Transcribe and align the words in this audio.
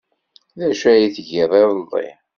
D 0.59 0.61
acu 0.69 0.85
ay 0.91 1.03
tgiḍ 1.15 1.51
iḍelli? 1.61 2.09